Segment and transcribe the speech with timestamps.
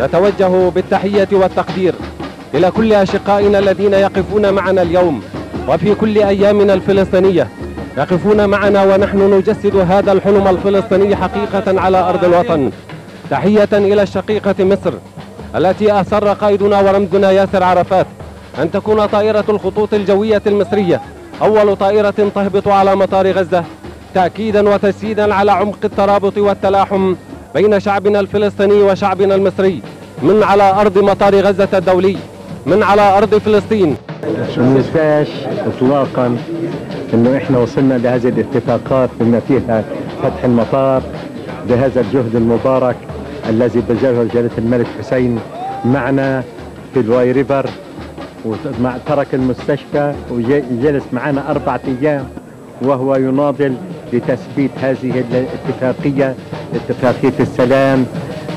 [0.00, 1.94] نتوجه بالتحية والتقدير
[2.54, 5.22] إلى كل أشقائنا الذين يقفون معنا اليوم
[5.68, 7.48] وفي كل أيامنا الفلسطينية.
[7.98, 12.70] يقفون معنا ونحن نجسد هذا الحلم الفلسطيني حقيقة على أرض الوطن.
[13.30, 14.92] تحية إلى الشقيقة مصر
[15.56, 18.06] التي أسر قائدنا ورمزنا ياسر عرفات
[18.62, 21.00] أن تكون طائرة الخطوط الجوية المصرية
[21.42, 23.64] أول طائرة تهبط على مطار غزة
[24.14, 27.14] تأكيدا وتسييدا على عمق الترابط والتلاحم.
[27.54, 29.82] بين شعبنا الفلسطيني وشعبنا المصري
[30.22, 32.16] من على أرض مطار غزة الدولي
[32.66, 33.96] من على أرض فلسطين.
[34.56, 35.28] ما ننساش
[35.66, 36.36] اطلاقا
[37.14, 39.84] إنه إحنا وصلنا لهذه الاتفاقات بما فيها
[40.22, 41.02] فتح المطار
[41.68, 42.96] بهذا الجهد المبارك
[43.48, 45.38] الذي بذله جلاله الملك حسين
[45.84, 46.42] معنا
[46.94, 47.66] في الواي ريفر
[48.44, 52.24] ومع ترك المستشفى وجلس معنا أربعة أيام
[52.82, 53.74] وهو يناضل
[54.12, 56.34] لتثبيت هذه الاتفاقية
[56.74, 58.06] اتفاقية السلام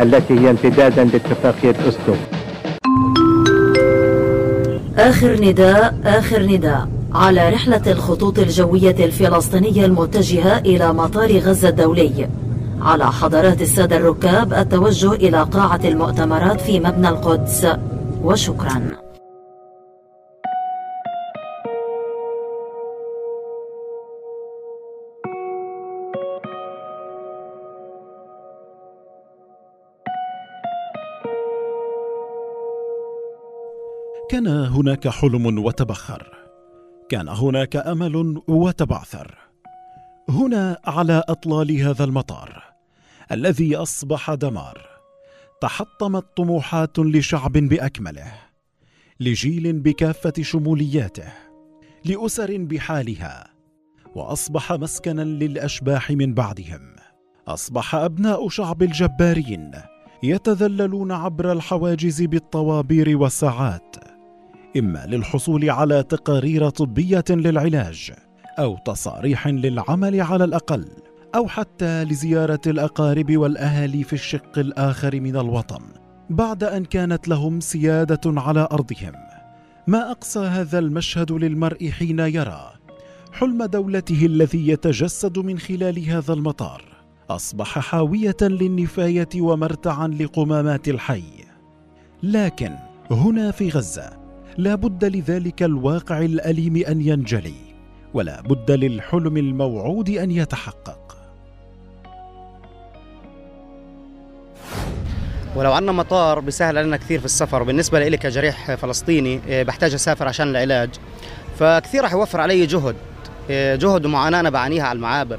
[0.00, 2.14] التي هي امتدادا لاتفاقية أسلو
[4.98, 12.28] آخر نداء آخر نداء على رحلة الخطوط الجوية الفلسطينية المتجهة إلى مطار غزة الدولي.
[12.82, 17.66] على حضرات السادة الركاب التوجه إلى قاعة المؤتمرات في مبنى القدس.
[18.22, 19.05] وشكراً.
[34.30, 36.32] كان هناك حلم وتبخر.
[37.08, 39.38] كان هناك أمل وتبعثر.
[40.28, 42.62] هنا على أطلال هذا المطار
[43.32, 44.80] الذي أصبح دمار
[45.60, 48.32] تحطمت طموحات لشعب بأكمله
[49.20, 51.32] لجيل بكافة شمولياته
[52.04, 53.46] لأسر بحالها
[54.14, 56.96] وأصبح مسكنا للأشباح من بعدهم.
[57.48, 59.70] أصبح أبناء شعب الجبارين
[60.22, 64.15] يتذللون عبر الحواجز بالطوابير والساعات.
[64.78, 68.12] إما للحصول على تقارير طبية للعلاج
[68.58, 70.88] أو تصاريح للعمل على الأقل
[71.34, 75.80] أو حتى لزيارة الأقارب والأهالي في الشق الآخر من الوطن
[76.30, 79.12] بعد أن كانت لهم سيادة على أرضهم.
[79.86, 82.72] ما أقصى هذا المشهد للمرء حين يرى
[83.32, 86.82] حلم دولته الذي يتجسد من خلال هذا المطار.
[87.30, 91.22] أصبح حاوية للنفاية ومرتعا لقمامات الحي.
[92.22, 92.72] لكن
[93.10, 94.25] هنا في غزة
[94.58, 97.54] لا بد لذلك الواقع الأليم أن ينجلي
[98.14, 101.16] ولا بد للحلم الموعود أن يتحقق.
[105.56, 110.28] ولو عندنا مطار بيسهل علينا كثير في السفر بالنسبة لي كجريح فلسطيني إيه، بحتاج أسافر
[110.28, 110.90] عشان العلاج.
[111.58, 112.96] فكثير راح يوفر علي جهد
[113.50, 115.38] إيه، جهد ومعاناة أنا بعانيها على المعابر.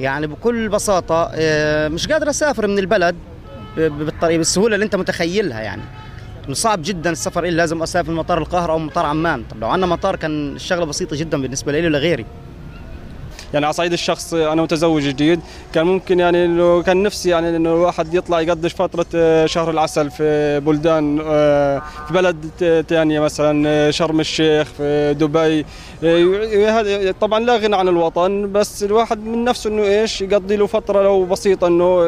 [0.00, 3.16] يعني بكل بساطة إيه، مش قادر أسافر من البلد
[3.76, 5.82] بالطريقة بالسهولة اللي أنت متخيلها يعني.
[6.52, 9.44] صعب جدا السفر إلي لازم أسافر مطار القاهرة أو مطار عمان.
[9.50, 12.26] طب لو عندنا مطار كان الشغلة بسيطة جدا بالنسبة لي ولغيري
[13.54, 15.40] يعني على صعيد الشخص أنا متزوج جديد.
[15.74, 20.10] كان ممكن يعني انه كان نفسي يعني إنه الواحد يطلع يقضي فترة آه، شهر العسل
[20.10, 22.46] في بلدان آه، في بلد
[22.88, 25.66] ثانية مثلا آه، شرم الشيخ في دبي.
[27.20, 31.24] طبعا لا غنى عن الوطن بس الواحد من نفسه إنه إيش يقضي له فترة لو
[31.24, 32.06] بسيطة إنه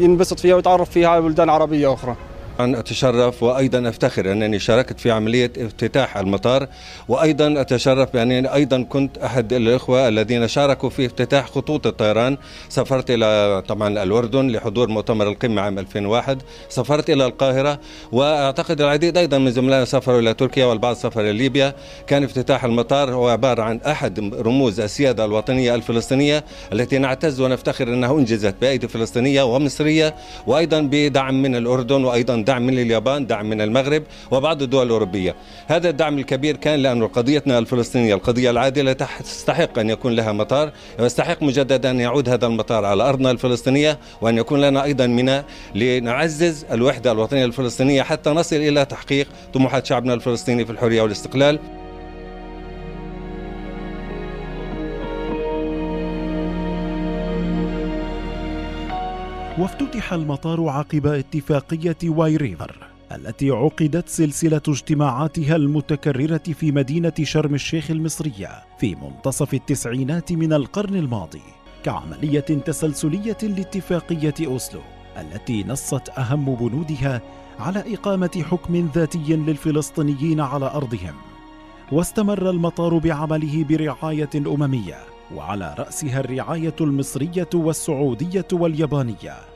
[0.00, 2.16] ينبسط فيها ويتعرف فيها على بلدان عربية أخرى.
[2.60, 6.66] أن أتشرف وأيضا أفتخر أنني شاركت في عملية افتتاح المطار
[7.08, 12.36] وأيضا أتشرف بأنني أيضا كنت أحد الإخوة الذين شاركوا في افتتاح خطوط الطيران.
[12.68, 17.80] سافرت إلى طبعا الأردن لحضور مؤتمر القمة عام 2001 سافرت إلى القاهرة
[18.12, 21.74] وأعتقد العديد أيضا من زملائنا سافروا إلى تركيا والبعض سافر إلى ليبيا.
[22.06, 28.12] كان افتتاح المطار هو عبارة عن أحد رموز السيادة الوطنية الفلسطينية التي نعتز ونفتخر أنها
[28.12, 30.14] أنجزت بأيدي فلسطينية ومصرية
[30.46, 35.34] وأيضا بدعم من الأردن وأيضا دعم من اليابان دعم من المغرب وبعض الدول الأوروبية.
[35.66, 41.42] هذا الدعم الكبير كان لأن قضيتنا الفلسطينية القضية العادلة تستحق أن يكون لها مطار ويستحق
[41.42, 47.12] مجددا أن يعود هذا المطار على أرضنا الفلسطينية وأن يكون لنا أيضا ميناء لنعزز الوحدة
[47.12, 51.58] الوطنية الفلسطينية حتى نصل إلى تحقيق طموحات شعبنا الفلسطيني في الحرية والاستقلال.
[59.62, 62.76] وافتتح المطار عقب اتفاقية واي ريفر
[63.12, 68.48] التي عقدت سلسلة اجتماعاتها المتكررة في مدينة شرم الشيخ المصرية
[68.78, 71.42] في منتصف التسعينات من القرن الماضي
[71.84, 74.80] كعملية تسلسلية لاتفاقية أوسلو
[75.18, 77.20] التي نصت أهم بنودها
[77.58, 81.14] على إقامة حكم ذاتي للفلسطينيين على أرضهم.
[81.92, 84.98] واستمر المطار بعمله برعاية أممية
[85.34, 89.51] وعلى رأسها الرعاية المصرية والسعودية واليابانية.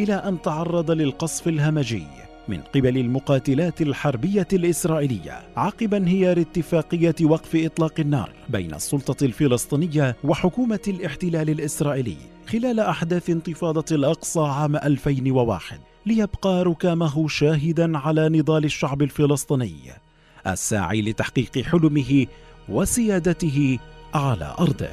[0.00, 2.06] إلى أن تعرض للقصف الهمجي
[2.48, 10.80] من قبل المقاتلات الحربية الإسرائيلية عقب انهيار اتفاقية وقف إطلاق النار بين السلطة الفلسطينية وحكومة
[10.88, 12.16] الاحتلال الإسرائيلي
[12.48, 19.76] خلال أحداث انتفاضة الأقصى عام 2001 ليبقى ركامه شاهدا على نضال الشعب الفلسطيني
[20.46, 22.26] الساعي لتحقيق حلمه
[22.68, 23.78] وسيادته
[24.14, 24.88] على أرضه.